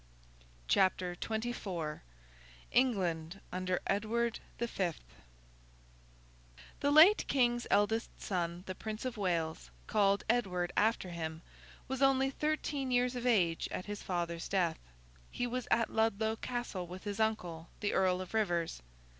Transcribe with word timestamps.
CHAPTER 0.67 1.15
XXIV 1.15 1.99
ENGLAND 2.71 3.39
UNDER 3.51 3.79
EDWARD 3.85 4.39
THE 4.57 4.67
FIFTH 4.67 5.05
The 6.79 6.89
late 6.89 7.23
King's 7.27 7.67
eldest 7.69 8.09
son, 8.19 8.63
the 8.65 8.73
Prince 8.73 9.05
of 9.05 9.15
Wales, 9.15 9.69
called 9.85 10.23
Edward 10.27 10.73
after 10.75 11.09
him, 11.11 11.43
was 11.87 12.01
only 12.01 12.31
thirteen 12.31 12.89
years 12.89 13.15
of 13.15 13.27
age 13.27 13.67
at 13.69 13.85
his 13.85 14.01
father's 14.01 14.49
death. 14.49 14.79
He 15.29 15.45
was 15.45 15.67
at 15.69 15.91
Ludlow 15.93 16.35
Castle 16.37 16.87
with 16.87 17.03
his 17.03 17.19
uncle, 17.19 17.69
the 17.81 17.93
Earl 17.93 18.21
of 18.21 18.33
Rivers. 18.33 18.81